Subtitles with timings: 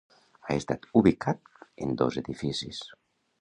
[0.45, 1.43] Ha estat ubicat
[1.87, 2.81] en dos edificis.